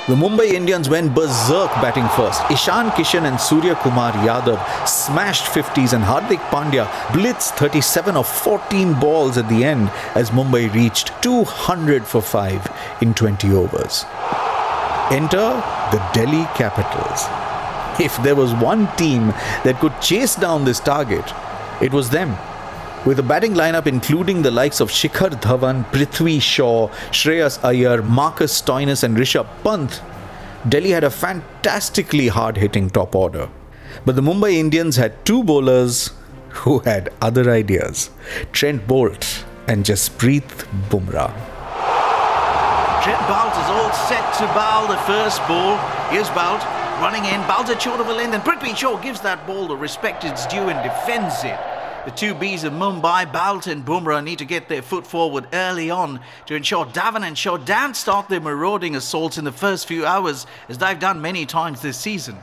The 0.09 0.15
Mumbai 0.15 0.53
Indians 0.53 0.89
went 0.89 1.17
berserk 1.17 1.69
batting 1.83 2.07
first. 2.11 2.41
Ishan 2.49 2.91
Kishan 2.91 3.25
and 3.25 3.41
Surya 3.41 3.75
Kumar 3.75 4.13
Yadav 4.13 4.87
smashed 4.87 5.47
50s 5.47 5.95
and 5.95 6.05
Hardik 6.05 6.39
Pandya 6.51 6.87
blitzed 7.09 7.57
37 7.57 8.17
of 8.17 8.29
14 8.29 9.01
balls 9.01 9.37
at 9.37 9.49
the 9.49 9.65
end 9.65 9.91
as 10.15 10.31
Mumbai 10.31 10.73
reached 10.73 11.11
200 11.25 12.07
for 12.07 12.23
5 12.23 13.03
in 13.03 13.15
20 13.15 13.51
overs. 13.51 14.05
Enter 15.11 15.61
the 15.91 16.01
Delhi 16.15 16.45
Capitals. 16.55 17.27
If 18.01 18.17
there 18.23 18.37
was 18.37 18.55
one 18.55 18.87
team 18.95 19.31
that 19.65 19.81
could 19.81 20.01
chase 20.01 20.37
down 20.37 20.65
this 20.65 20.79
target, 20.79 21.25
it 21.83 21.93
was 21.93 22.11
them. 22.11 22.37
With 23.07 23.21
a 23.21 23.23
batting 23.23 23.55
lineup 23.55 23.87
including 23.87 24.43
the 24.43 24.51
likes 24.51 24.81
of 24.81 24.91
Shikhar 24.91 25.31
Dhawan, 25.41 25.85
Prithvi 25.93 26.43
Shaw, 26.43 26.89
Shreyas 27.13 27.63
Iyer, 27.63 28.03
Marcus 28.03 28.61
Stoinis, 28.61 29.05
and 29.05 29.17
Rishabh 29.17 29.47
Pant, 29.63 30.03
Delhi 30.69 30.91
had 30.91 31.05
a 31.05 31.11
fantastically 31.11 32.27
hard 32.27 32.57
hitting 32.57 32.91
top 32.91 33.15
order. 33.15 33.49
But 34.05 34.17
the 34.17 34.23
Mumbai 34.23 34.55
Indians 34.55 34.97
had 34.97 35.25
two 35.25 35.45
bowlers 35.45 36.11
who 36.49 36.81
had 36.81 37.11
other 37.23 37.49
ideas 37.49 38.11
Trent 38.51 38.89
Boult 38.89 39.45
and 39.69 39.85
Jasprit 39.85 40.67
Bumrah. 40.91 41.31
Trent 43.05 43.23
Boult 43.31 43.55
is 43.63 43.71
all 43.71 43.93
set 44.11 44.35
to 44.41 44.47
bowl 44.53 44.89
the 44.89 45.01
first 45.07 45.39
ball. 45.47 45.79
Here's 46.11 46.29
Boult 46.31 46.65
running 47.01 47.25
in. 47.27 47.41
Boult's 47.43 47.71
a 47.71 47.79
short 47.79 48.01
of 48.01 48.09
a 48.09 48.13
length, 48.13 48.35
and 48.35 48.43
Prithvi 48.43 48.77
Shaw 48.77 49.01
gives 49.01 49.21
that 49.21 49.47
ball 49.47 49.69
the 49.69 49.77
respect 49.77 50.25
it's 50.25 50.45
due 50.47 50.71
and 50.71 50.83
defends 50.83 51.45
it. 51.45 51.75
The 52.07 52.13
two 52.13 52.35
Bs 52.37 52.63
of 52.63 52.73
Mumbai, 52.73 53.33
Boult 53.33 53.67
and 53.67 53.85
Bumrah, 53.85 54.23
need 54.23 54.39
to 54.39 54.45
get 54.45 54.69
their 54.69 54.81
foot 54.81 55.05
forward 55.05 55.49
early 55.53 55.91
on 55.91 56.21
to 56.47 56.55
ensure 56.55 56.87
Dhawan 56.87 57.27
and 57.27 57.37
Shaw 57.37 57.57
don't 57.57 57.97
start 57.97 58.29
their 58.29 58.41
marauding 58.41 58.95
assaults 58.95 59.39
in 59.39 59.45
the 59.45 59.51
first 59.51 59.89
few 59.89 60.07
hours, 60.07 60.47
as 60.69 60.79
they've 60.79 61.01
done 61.01 61.21
many 61.21 61.47
times 61.47 61.81
this 61.81 61.99
season. 61.99 62.37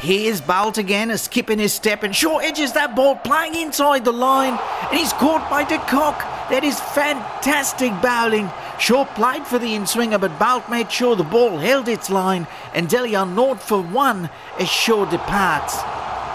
Here's 0.00 0.40
Boult 0.40 0.78
again, 0.78 1.10
a 1.10 1.18
skip 1.18 1.50
in 1.50 1.58
his 1.58 1.72
step, 1.72 2.04
and 2.04 2.14
Shaw 2.14 2.38
edges 2.38 2.72
that 2.74 2.94
ball, 2.94 3.16
playing 3.16 3.56
inside 3.56 4.04
the 4.04 4.12
line, 4.12 4.56
and 4.88 4.96
he's 4.96 5.12
caught 5.14 5.50
by 5.50 5.64
De 5.64 5.78
Kock. 5.78 6.20
That 6.50 6.62
is 6.62 6.78
fantastic 6.78 7.90
bowling. 8.00 8.48
Shaw 8.78 9.06
played 9.06 9.44
for 9.44 9.58
the 9.58 9.74
in-swinger, 9.74 10.18
but 10.18 10.38
Boult 10.38 10.70
made 10.70 10.92
sure 10.92 11.16
the 11.16 11.24
ball 11.24 11.58
held 11.58 11.88
its 11.88 12.10
line, 12.10 12.46
and 12.74 12.88
Delhi 12.88 13.16
are 13.16 13.26
naught 13.26 13.60
for 13.60 13.82
one 13.82 14.30
as 14.60 14.68
Shaw 14.68 15.04
departs. 15.04 15.82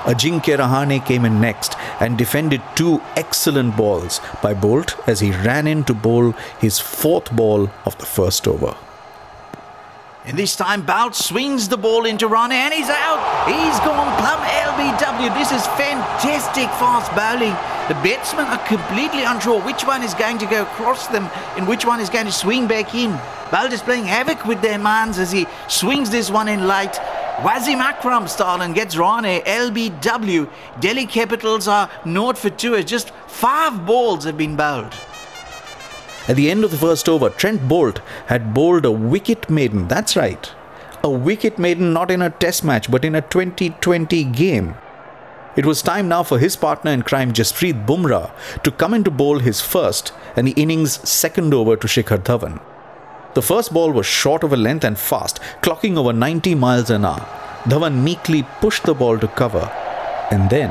Ajinkya 0.04 0.58
Rahane 0.58 1.06
came 1.06 1.26
in 1.26 1.42
next 1.42 1.76
and 2.00 2.18
defended 2.18 2.62
two 2.76 3.02
excellent 3.16 3.76
balls 3.76 4.22
by 4.42 4.54
Boult 4.54 4.96
as 5.08 5.20
he 5.20 5.32
ran 5.32 5.68
in 5.68 5.84
to 5.84 5.94
bowl 5.94 6.32
his 6.60 6.80
fourth 6.80 7.36
ball 7.36 7.70
of 7.86 7.98
the 7.98 8.06
first 8.06 8.48
over. 8.48 8.76
And 10.26 10.38
this 10.38 10.56
time 10.56 10.86
Boult 10.86 11.16
swings 11.16 11.70
the 11.70 11.78
ball 11.78 12.06
into 12.06 12.28
Rahane 12.28 12.52
and 12.52 12.74
he's 12.74 12.90
out. 12.90 13.48
He's 13.48 13.80
gone 13.80 14.16
plumb 14.20 14.42
LBW. 14.42 15.34
This 15.34 15.52
is 15.52 15.66
fantastic 15.68 16.70
fast 16.78 17.10
bowling. 17.16 17.56
The 17.88 17.96
batsmen 18.04 18.46
are 18.46 18.66
completely 18.68 19.24
unsure 19.24 19.62
which 19.62 19.84
one 19.84 20.04
is 20.04 20.14
going 20.14 20.38
to 20.38 20.46
go 20.46 20.62
across 20.62 21.08
them 21.08 21.30
and 21.58 21.68
which 21.68 21.86
one 21.86 22.00
is 22.00 22.10
going 22.10 22.26
to 22.26 22.32
swing 22.32 22.68
back 22.68 22.94
in. 22.94 23.12
Boult 23.50 23.72
is 23.72 23.82
playing 23.82 24.06
havoc 24.06 24.46
with 24.46 24.62
their 24.62 24.78
minds 24.78 25.18
as 25.18 25.32
he 25.32 25.48
swings 25.68 26.10
this 26.10 26.30
one 26.30 26.48
in 26.48 26.68
late. 26.68 27.00
Wasim 27.42 27.80
Akram 27.80 28.28
style 28.28 28.62
and 28.62 28.76
gets 28.76 28.96
Rahane 28.96 29.42
LBW. 29.46 30.50
Delhi 30.82 31.06
Capitals 31.06 31.70
are 31.70 31.90
naught 32.04 32.38
for 32.38 32.50
two 32.50 32.76
as 32.76 32.84
just 32.84 33.12
five 33.28 33.86
balls 33.86 34.26
have 34.26 34.38
been 34.38 34.58
bowled. 34.58 34.94
At 36.28 36.36
the 36.36 36.52
end 36.52 36.66
of 36.66 36.72
the 36.72 36.78
first 36.78 37.08
over, 37.08 37.30
Trent 37.30 37.62
Boult 37.62 38.00
had 38.26 38.54
bowled 38.54 38.84
a 38.84 38.92
wicket 38.92 39.50
maiden. 39.50 39.88
That's 39.88 40.18
right. 40.18 40.52
A 41.02 41.10
wicket 41.10 41.58
maiden 41.58 41.94
not 41.94 42.12
in 42.12 42.22
a 42.22 42.30
test 42.30 42.66
match 42.66 42.92
but 42.92 43.06
in 43.06 43.16
a 43.16 43.22
2020 43.22 44.26
game. 44.26 44.76
It 45.56 45.66
was 45.66 45.82
time 45.82 46.10
now 46.10 46.24
for 46.24 46.40
his 46.40 46.58
partner 46.58 46.92
in 46.92 47.04
crime, 47.04 47.32
Jasprit 47.32 47.86
Bumrah, 47.86 48.32
to 48.64 48.72
come 48.72 48.94
in 48.94 49.06
to 49.06 49.12
bowl 49.12 49.40
his 49.40 49.62
first 49.62 50.12
and 50.36 50.46
the 50.46 50.52
innings' 50.52 51.08
second 51.10 51.54
over 51.54 51.78
to 51.78 51.88
Shikhar 51.88 52.20
Dhawan. 52.20 52.60
The 53.36 53.42
first 53.42 53.72
ball 53.74 53.92
was 53.92 54.06
short 54.08 54.44
of 54.44 54.54
a 54.54 54.58
length 54.58 54.84
and 54.84 54.98
fast, 54.98 55.40
clocking 55.62 55.98
over 55.98 56.12
90 56.14 56.56
miles 56.56 56.90
an 56.90 57.06
hour. 57.06 57.26
Dhawan 57.66 58.04
meekly 58.04 58.44
pushed 58.62 58.84
the 58.84 58.94
ball 58.94 59.20
to 59.20 59.28
cover 59.28 59.70
and 60.32 60.50
then 60.50 60.70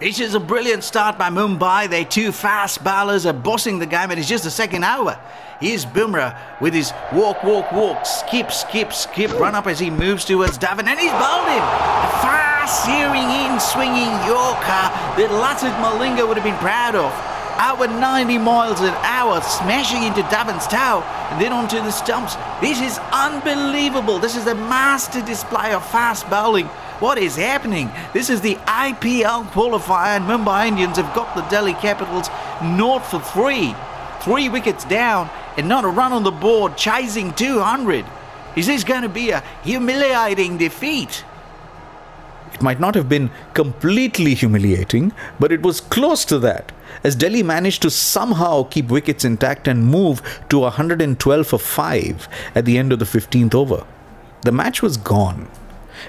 It 0.00 0.18
is 0.18 0.34
a 0.34 0.40
brilliant 0.40 0.82
start 0.82 1.18
by 1.18 1.28
Mumbai. 1.30 1.88
Their 1.88 2.04
two 2.04 2.32
fast 2.32 2.82
bowlers 2.82 3.26
are 3.26 3.34
bossing 3.34 3.78
the 3.78 3.86
game. 3.86 4.10
And 4.10 4.12
It 4.12 4.20
is 4.20 4.28
just 4.28 4.44
the 4.44 4.50
second 4.50 4.82
hour. 4.82 5.18
Here's 5.60 5.84
Bumrah 5.84 6.36
with 6.60 6.72
his 6.72 6.92
walk, 7.12 7.44
walk, 7.44 7.70
walk, 7.72 8.06
skip, 8.06 8.50
skip, 8.50 8.92
skip, 8.94 9.30
run 9.38 9.54
up 9.54 9.66
as 9.66 9.78
he 9.78 9.90
moves 9.90 10.24
towards 10.24 10.56
Dhawan, 10.58 10.86
and 10.86 10.98
he's 10.98 11.12
bowled 11.12 11.48
him. 11.48 11.60
A 11.60 12.10
fast, 12.24 12.84
searing 12.86 13.28
in, 13.44 13.60
swinging 13.60 14.08
Yorker 14.24 14.88
that 15.20 15.28
Lasith 15.30 15.76
Malinga 15.84 16.26
would 16.26 16.38
have 16.38 16.44
been 16.44 16.56
proud 16.58 16.94
of. 16.94 17.12
Over 17.60 17.88
90 17.88 18.38
miles 18.38 18.80
an 18.80 18.94
hour, 19.04 19.38
smashing 19.42 20.02
into 20.04 20.22
Dhawan's 20.22 20.66
toe 20.66 21.02
and 21.30 21.38
then 21.38 21.52
onto 21.52 21.76
the 21.76 21.90
stumps. 21.90 22.34
This 22.62 22.80
is 22.80 22.98
unbelievable. 23.12 24.18
This 24.18 24.34
is 24.34 24.46
a 24.46 24.54
master 24.54 25.20
display 25.20 25.74
of 25.74 25.86
fast 25.86 26.30
bowling. 26.30 26.68
What 27.00 27.18
is 27.18 27.36
happening? 27.36 27.90
This 28.14 28.30
is 28.30 28.40
the 28.40 28.54
IPL 28.66 29.44
qualifier, 29.50 30.16
and 30.16 30.24
Mumbai 30.24 30.68
Indians 30.68 30.96
have 30.96 31.14
got 31.14 31.36
the 31.36 31.42
Delhi 31.50 31.74
Capitals 31.74 32.30
naught 32.62 33.04
for 33.04 33.20
three. 33.20 33.74
Three 34.22 34.48
wickets 34.48 34.86
down, 34.86 35.28
and 35.58 35.68
not 35.68 35.84
a 35.84 35.88
run 35.88 36.14
on 36.14 36.22
the 36.22 36.30
board, 36.30 36.78
chasing 36.78 37.32
200. 37.34 38.06
Is 38.56 38.66
this 38.66 38.84
going 38.84 39.02
to 39.02 39.08
be 39.10 39.30
a 39.30 39.42
humiliating 39.62 40.56
defeat? 40.56 41.24
It 42.60 42.64
might 42.64 42.78
not 42.78 42.94
have 42.94 43.08
been 43.08 43.30
completely 43.54 44.34
humiliating, 44.34 45.14
but 45.38 45.50
it 45.50 45.62
was 45.62 45.80
close 45.80 46.26
to 46.26 46.38
that, 46.40 46.72
as 47.02 47.16
Delhi 47.16 47.42
managed 47.42 47.80
to 47.80 47.90
somehow 47.90 48.64
keep 48.64 48.88
wickets 48.88 49.24
intact 49.24 49.66
and 49.66 49.86
move 49.86 50.20
to 50.50 50.58
112 50.58 51.46
for 51.46 51.58
5 51.58 52.28
at 52.54 52.66
the 52.66 52.76
end 52.76 52.92
of 52.92 52.98
the 52.98 53.06
15th 53.06 53.54
over. 53.54 53.86
The 54.42 54.52
match 54.52 54.82
was 54.82 54.98
gone. 54.98 55.48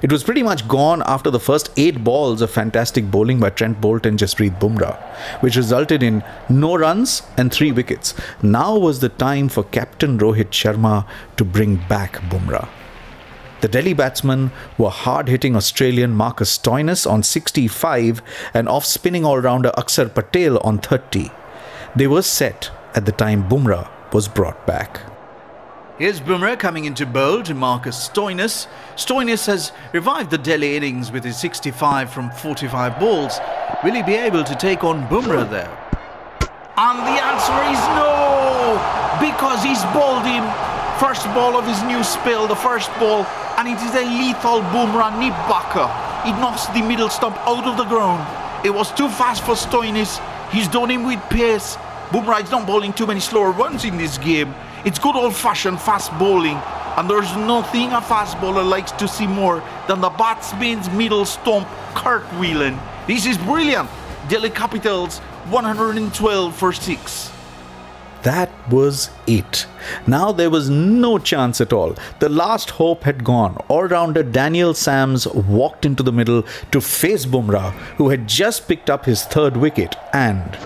It 0.01 0.11
was 0.11 0.25
pretty 0.25 0.43
much 0.43 0.67
gone 0.67 1.01
after 1.05 1.31
the 1.31 1.39
first 1.39 1.69
eight 1.77 2.03
balls 2.03 2.41
of 2.41 2.51
fantastic 2.51 3.09
bowling 3.09 3.39
by 3.39 3.51
Trent 3.51 3.79
Boult 3.79 4.05
and 4.05 4.19
Jasprit 4.19 4.59
Bumrah, 4.59 5.01
which 5.39 5.55
resulted 5.55 6.03
in 6.03 6.21
no 6.49 6.75
runs 6.75 7.21
and 7.37 7.49
three 7.49 7.71
wickets. 7.71 8.13
Now 8.41 8.77
was 8.77 8.99
the 8.99 9.07
time 9.07 9.47
for 9.47 9.63
Captain 9.63 10.17
Rohit 10.17 10.49
Sharma 10.49 11.07
to 11.37 11.45
bring 11.45 11.77
back 11.87 12.15
Bumrah. 12.23 12.67
The 13.61 13.67
Delhi 13.67 13.93
batsmen 13.93 14.51
were 14.79 14.89
hard 14.89 15.27
hitting 15.27 15.55
Australian 15.55 16.15
Marcus 16.15 16.57
Stoinis 16.57 17.09
on 17.09 17.21
65 17.21 18.23
and 18.55 18.67
off 18.67 18.85
spinning 18.85 19.23
all 19.23 19.39
rounder 19.39 19.71
Akshar 19.77 20.11
Patel 20.11 20.57
on 20.59 20.79
30. 20.79 21.29
They 21.95 22.07
were 22.07 22.23
set 22.23 22.71
at 22.95 23.05
the 23.05 23.11
time 23.11 23.47
Bumrah 23.47 23.87
was 24.11 24.27
brought 24.27 24.65
back. 24.65 25.01
Here's 25.99 26.19
Bumrah 26.19 26.57
coming 26.57 26.85
into 26.85 27.05
bowl 27.05 27.43
to 27.43 27.53
Marcus 27.53 28.09
Stoinis. 28.09 28.65
Stoinis 28.95 29.45
has 29.45 29.71
revived 29.93 30.31
the 30.31 30.39
Delhi 30.39 30.75
innings 30.75 31.11
with 31.11 31.23
his 31.23 31.37
65 31.37 32.11
from 32.11 32.31
45 32.31 32.99
balls. 32.99 33.39
Will 33.83 33.93
he 33.93 34.01
be 34.01 34.15
able 34.15 34.43
to 34.43 34.55
take 34.55 34.83
on 34.83 35.07
Bumrah 35.07 35.47
there? 35.47 35.69
And 36.77 36.97
the 36.97 37.21
answer 37.21 37.61
is 37.69 37.81
no! 37.93 38.81
Because 39.21 39.63
he's 39.63 39.83
bowled 39.93 40.25
him. 40.25 40.43
First 40.99 41.25
ball 41.35 41.57
of 41.57 41.67
his 41.67 41.81
new 41.83 42.03
spell, 42.03 42.47
the 42.47 42.55
first 42.55 42.89
ball, 42.99 43.25
and 43.61 43.69
it 43.69 43.83
is 43.83 43.93
a 43.93 44.03
lethal 44.03 44.59
boomerang 44.73 45.19
nip 45.19 45.33
backer. 45.45 45.85
It 46.27 46.33
knocks 46.41 46.65
the 46.67 46.81
middle 46.81 47.09
stump 47.09 47.37
out 47.47 47.63
of 47.67 47.77
the 47.77 47.85
ground. 47.85 48.25
It 48.65 48.71
was 48.71 48.91
too 48.91 49.07
fast 49.07 49.43
for 49.43 49.53
Stoinis. 49.53 50.19
He's 50.51 50.67
done 50.67 50.89
him 50.89 51.03
with 51.05 51.19
pace. 51.29 51.77
Boomerang's 52.09 52.49
not 52.49 52.65
bowling 52.65 52.91
too 52.91 53.05
many 53.05 53.19
slower 53.19 53.51
runs 53.51 53.85
in 53.85 53.97
this 53.97 54.17
game. 54.17 54.55
It's 54.83 54.97
good 54.97 55.15
old 55.15 55.35
fashioned 55.35 55.79
fast 55.79 56.11
bowling, 56.17 56.57
and 56.97 57.07
there's 57.07 57.31
nothing 57.35 57.91
a 57.91 58.01
fast 58.01 58.41
bowler 58.41 58.63
likes 58.63 58.93
to 58.93 59.07
see 59.07 59.27
more 59.27 59.63
than 59.87 60.01
the 60.01 60.09
batsman's 60.09 60.89
middle 60.89 61.23
stump 61.23 61.67
cartwheeling. 61.93 62.79
This 63.05 63.27
is 63.27 63.37
brilliant. 63.37 63.87
Delhi 64.27 64.49
Capitals 64.49 65.19
112 65.49 66.55
for 66.55 66.73
6. 66.73 67.40
That 68.23 68.51
was 68.69 69.09
it. 69.25 69.65
Now 70.05 70.31
there 70.31 70.49
was 70.49 70.69
no 70.69 71.17
chance 71.17 71.59
at 71.59 71.73
all. 71.73 71.95
The 72.19 72.29
last 72.29 72.71
hope 72.71 73.03
had 73.03 73.23
gone. 73.23 73.57
All 73.67 73.85
rounder 73.85 74.21
Daniel 74.21 74.73
Sams 74.75 75.25
walked 75.27 75.85
into 75.85 76.03
the 76.03 76.11
middle 76.11 76.43
to 76.71 76.81
face 76.81 77.25
Bumrah, 77.25 77.71
who 77.97 78.09
had 78.09 78.27
just 78.27 78.67
picked 78.67 78.89
up 78.89 79.05
his 79.05 79.23
third 79.23 79.57
wicket, 79.57 79.95
and 80.13 80.57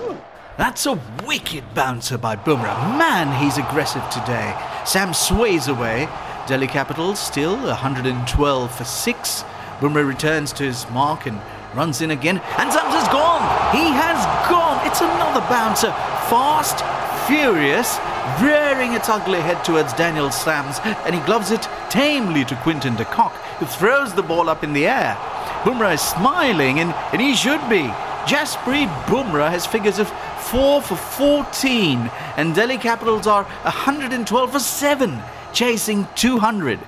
That's 0.58 0.86
a 0.86 1.00
wicked 1.26 1.64
bouncer 1.74 2.18
by 2.18 2.36
Bumrah. 2.36 2.98
Man, 2.98 3.42
he's 3.42 3.58
aggressive 3.58 4.08
today. 4.10 4.56
Sam 4.86 5.14
sways 5.14 5.68
away. 5.68 6.08
Delhi 6.48 6.68
Capitals 6.68 7.20
still 7.20 7.58
112 7.58 8.76
for 8.76 8.84
6. 8.86 9.44
Bumrah 9.80 10.08
returns 10.08 10.54
to 10.54 10.64
his 10.64 10.90
mark 10.92 11.26
and 11.26 11.42
runs 11.74 12.02
in 12.02 12.12
again. 12.12 12.38
And 12.58 12.72
Sams 12.72 12.94
has 12.94 13.08
gone. 13.10 13.42
He 13.76 13.92
has 13.92 14.24
gone. 14.50 14.86
It's 14.88 15.02
another 15.02 15.42
bouncer. 15.50 15.92
Fast, 16.32 16.80
furious, 17.28 17.98
rearing 18.42 18.94
its 18.94 19.10
ugly 19.10 19.40
head 19.40 19.64
towards 19.64 19.94
Daniel 19.94 20.32
Sams, 20.32 20.80
and 21.06 21.16
he 21.16 21.22
gloves 21.22 21.52
it 21.52 21.64
tamely 21.90 22.46
to 22.46 22.56
Quinton 22.58 22.96
de 22.96 23.06
Kock, 23.06 23.34
who 23.60 23.66
throws 23.66 24.14
the 24.14 24.24
ball 24.24 24.50
up 24.50 24.64
in 24.64 24.74
the 24.74 24.88
air. 24.88 25.16
Bumrah 25.64 25.96
is 25.96 26.02
smiling, 26.02 26.80
and, 26.80 26.94
and 27.12 27.22
he 27.22 27.36
should 27.36 27.62
be. 27.70 27.92
Jasprit 28.26 28.90
Bumrah 29.06 29.50
has 29.50 29.66
figures 29.66 30.00
of 30.00 30.10
4 30.40 30.82
for 30.82 30.96
14, 30.96 32.10
and 32.38 32.56
Delhi 32.56 32.78
Capitals 32.78 33.28
are 33.28 33.44
112 33.44 34.52
for 34.52 34.60
7, 34.60 35.20
chasing 35.54 36.08
200. 36.16 36.80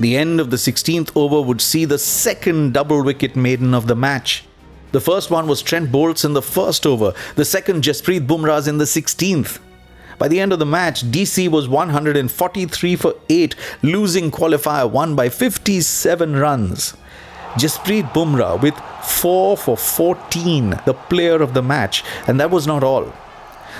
The 0.00 0.16
end 0.16 0.38
of 0.38 0.50
the 0.50 0.56
16th 0.56 1.10
over 1.16 1.40
would 1.40 1.60
see 1.60 1.84
the 1.84 1.98
second 1.98 2.74
double 2.74 3.02
wicket 3.02 3.34
maiden 3.34 3.74
of 3.74 3.88
the 3.88 3.96
match. 3.96 4.44
The 4.90 5.00
first 5.00 5.30
one 5.30 5.46
was 5.46 5.60
Trent 5.60 5.92
Boult's 5.92 6.24
in 6.24 6.32
the 6.32 6.42
first 6.42 6.86
over, 6.86 7.12
the 7.36 7.44
second 7.44 7.82
Jasprit 7.82 8.26
Bumrah's 8.26 8.68
in 8.68 8.78
the 8.78 8.84
16th. 8.84 9.58
By 10.18 10.28
the 10.28 10.40
end 10.40 10.52
of 10.52 10.58
the 10.58 10.66
match, 10.66 11.04
DC 11.04 11.48
was 11.48 11.68
143 11.68 12.96
for 12.96 13.14
8, 13.28 13.54
losing 13.82 14.30
qualifier 14.30 14.90
1 14.90 15.14
by 15.14 15.28
57 15.28 16.36
runs. 16.36 16.94
Jasprit 17.54 18.10
Bumrah 18.12 18.60
with 18.60 18.74
4 19.04 19.56
for 19.56 19.76
14, 19.76 20.80
the 20.86 20.94
player 20.94 21.42
of 21.42 21.54
the 21.54 21.62
match, 21.62 22.02
and 22.26 22.40
that 22.40 22.50
was 22.50 22.66
not 22.66 22.82
all. 22.82 23.12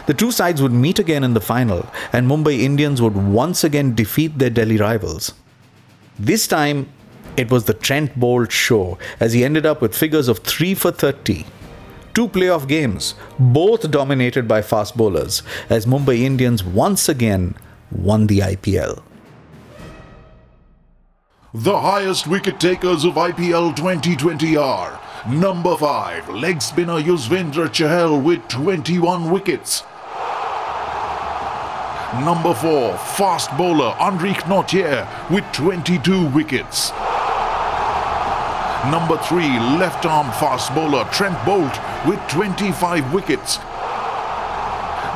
The 0.06 0.14
two 0.14 0.30
sides 0.30 0.62
would 0.62 0.72
meet 0.72 0.98
again 0.98 1.24
in 1.24 1.34
the 1.34 1.40
final, 1.40 1.86
and 2.12 2.28
Mumbai 2.28 2.60
Indians 2.60 3.02
would 3.02 3.16
once 3.16 3.64
again 3.64 3.94
defeat 3.94 4.38
their 4.38 4.50
Delhi 4.50 4.76
rivals. 4.76 5.32
This 6.18 6.46
time, 6.46 6.88
it 7.38 7.50
was 7.50 7.64
the 7.64 7.74
Trent 7.74 8.18
Boult 8.18 8.50
show, 8.50 8.98
as 9.20 9.32
he 9.32 9.44
ended 9.44 9.64
up 9.64 9.80
with 9.80 9.94
figures 9.94 10.28
of 10.28 10.40
3 10.40 10.74
for 10.74 10.90
30. 10.90 11.46
Two 12.14 12.28
playoff 12.28 12.66
games, 12.66 13.14
both 13.38 13.90
dominated 13.90 14.48
by 14.48 14.60
fast 14.60 14.96
bowlers, 14.96 15.42
as 15.70 15.86
Mumbai 15.86 16.18
Indians 16.18 16.64
once 16.64 17.08
again 17.08 17.54
won 17.92 18.26
the 18.26 18.40
IPL. 18.40 19.02
The 21.54 21.78
highest 21.78 22.26
wicket 22.26 22.58
takers 22.58 23.04
of 23.04 23.14
IPL 23.14 23.76
2020 23.76 24.56
are 24.56 25.00
number 25.28 25.76
5, 25.76 26.28
leg 26.30 26.60
spinner 26.60 27.00
Yuzvendra 27.00 27.68
Chahal 27.68 28.22
with 28.22 28.46
21 28.48 29.30
wickets. 29.30 29.84
Number 32.24 32.54
4, 32.54 32.96
fast 32.98 33.56
bowler 33.56 33.92
Anrich 33.98 34.42
Nortje 34.42 35.06
with 35.30 35.44
22 35.52 36.26
wickets. 36.30 36.90
Number 38.86 39.18
3, 39.18 39.42
left 39.76 40.06
arm 40.06 40.30
fast 40.38 40.72
bowler 40.72 41.04
Trent 41.10 41.36
Boult 41.38 41.76
with 42.06 42.20
25 42.28 43.12
wickets. 43.12 43.58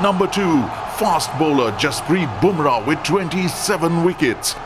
Number 0.02 0.26
2, 0.26 0.62
fast 0.98 1.30
bowler 1.38 1.70
Jasprit 1.78 2.26
Bumrah 2.40 2.84
with 2.84 3.00
27 3.04 4.02
wickets. 4.02 4.56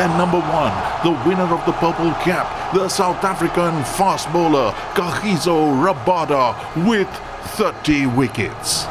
And 0.00 0.16
number 0.16 0.40
1, 0.40 1.04
the 1.04 1.28
winner 1.28 1.52
of 1.54 1.64
the 1.66 1.72
purple 1.72 2.10
cap, 2.24 2.72
the 2.72 2.88
South 2.88 3.22
African 3.22 3.84
fast 3.84 4.32
bowler 4.32 4.72
Kagiso 4.94 5.70
Rabada 5.84 6.56
with 6.88 7.08
30 7.58 8.06
wickets. 8.06 8.84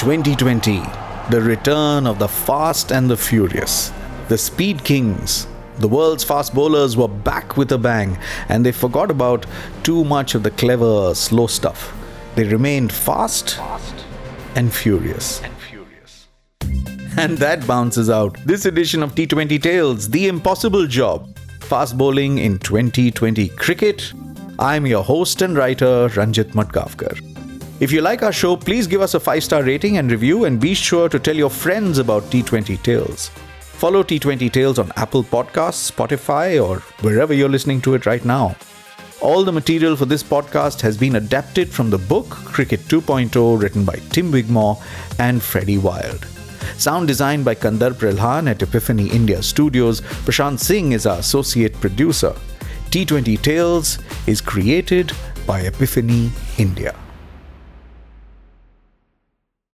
2020, 0.00 0.82
the 1.30 1.40
return 1.40 2.06
of 2.08 2.18
the 2.18 2.28
fast 2.28 2.90
and 2.90 3.08
the 3.08 3.16
furious. 3.16 3.92
The 4.28 4.38
Speed 4.38 4.82
Kings, 4.84 5.46
the 5.78 5.88
world's 5.88 6.24
fast 6.24 6.54
bowlers, 6.54 6.96
were 6.96 7.08
back 7.08 7.58
with 7.58 7.72
a 7.72 7.78
bang, 7.78 8.16
and 8.48 8.64
they 8.64 8.72
forgot 8.72 9.10
about 9.10 9.44
too 9.82 10.02
much 10.02 10.34
of 10.34 10.42
the 10.42 10.50
clever, 10.52 11.14
slow 11.14 11.46
stuff. 11.46 11.94
They 12.34 12.44
remained 12.44 12.90
fast, 12.90 13.60
and 14.54 14.72
furious. 14.72 15.42
And 17.18 17.36
that 17.38 17.66
bounces 17.66 18.08
out 18.08 18.38
this 18.46 18.64
edition 18.64 19.02
of 19.02 19.14
T20 19.14 19.60
Tales, 19.60 20.08
The 20.08 20.26
Impossible 20.26 20.86
Job. 20.86 21.36
Fast 21.60 21.98
bowling 21.98 22.38
in 22.38 22.58
2020 22.60 23.48
cricket. 23.50 24.12
I'm 24.58 24.86
your 24.86 25.04
host 25.04 25.42
and 25.42 25.54
writer, 25.54 26.08
Ranjit 26.16 26.52
Madgavkar. 26.52 27.20
If 27.80 27.92
you 27.92 28.00
like 28.00 28.22
our 28.22 28.32
show, 28.32 28.56
please 28.56 28.86
give 28.86 29.02
us 29.02 29.14
a 29.14 29.20
5 29.20 29.44
star 29.44 29.62
rating 29.62 29.98
and 29.98 30.10
review, 30.10 30.46
and 30.46 30.58
be 30.58 30.72
sure 30.72 31.10
to 31.10 31.18
tell 31.18 31.36
your 31.36 31.50
friends 31.50 31.98
about 31.98 32.22
T20 32.24 32.82
Tales. 32.82 33.30
Follow 33.76 34.02
T20 34.02 34.50
Tales 34.50 34.78
on 34.78 34.92
Apple 34.96 35.22
Podcasts, 35.22 35.90
Spotify, 35.90 36.62
or 36.62 36.78
wherever 37.02 37.34
you're 37.34 37.48
listening 37.48 37.80
to 37.82 37.94
it 37.94 38.06
right 38.06 38.24
now. 38.24 38.56
All 39.20 39.44
the 39.44 39.52
material 39.52 39.96
for 39.96 40.06
this 40.06 40.22
podcast 40.22 40.80
has 40.80 40.96
been 40.96 41.16
adapted 41.16 41.68
from 41.68 41.90
the 41.90 41.98
book 41.98 42.28
Cricket 42.28 42.80
2.0, 42.80 43.60
written 43.60 43.84
by 43.84 43.96
Tim 44.10 44.30
Wigmore 44.30 44.82
and 45.18 45.42
Freddie 45.42 45.78
Wilde. 45.78 46.26
Sound 46.78 47.08
designed 47.08 47.44
by 47.44 47.54
Kandar 47.54 47.92
Prelhan 47.92 48.48
at 48.48 48.62
Epiphany 48.62 49.08
India 49.08 49.42
Studios. 49.42 50.00
Prashant 50.00 50.58
Singh 50.58 50.92
is 50.92 51.06
our 51.06 51.18
associate 51.18 51.74
producer. 51.80 52.34
T20 52.90 53.40
Tales 53.42 53.98
is 54.26 54.40
created 54.40 55.12
by 55.46 55.60
Epiphany 55.60 56.30
India. 56.58 56.94